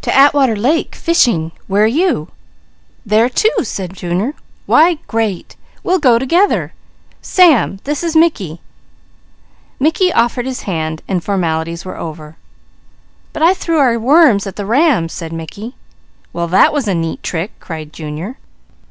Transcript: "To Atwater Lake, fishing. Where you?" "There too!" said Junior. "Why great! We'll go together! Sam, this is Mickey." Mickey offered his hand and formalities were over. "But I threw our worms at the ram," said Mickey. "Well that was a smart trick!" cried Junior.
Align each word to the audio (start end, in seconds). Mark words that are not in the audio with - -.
"To 0.00 0.16
Atwater 0.16 0.56
Lake, 0.56 0.94
fishing. 0.94 1.52
Where 1.66 1.86
you?" 1.86 2.30
"There 3.04 3.28
too!" 3.28 3.52
said 3.62 3.92
Junior. 3.92 4.32
"Why 4.64 4.94
great! 5.06 5.54
We'll 5.84 5.98
go 5.98 6.18
together! 6.18 6.72
Sam, 7.20 7.78
this 7.84 8.02
is 8.02 8.16
Mickey." 8.16 8.62
Mickey 9.78 10.14
offered 10.14 10.46
his 10.46 10.62
hand 10.62 11.02
and 11.06 11.22
formalities 11.22 11.84
were 11.84 11.98
over. 11.98 12.38
"But 13.34 13.42
I 13.42 13.52
threw 13.52 13.76
our 13.80 13.98
worms 13.98 14.46
at 14.46 14.56
the 14.56 14.64
ram," 14.64 15.10
said 15.10 15.30
Mickey. 15.34 15.74
"Well 16.32 16.48
that 16.48 16.72
was 16.72 16.88
a 16.88 16.92
smart 16.92 17.22
trick!" 17.22 17.52
cried 17.60 17.92
Junior. 17.92 18.38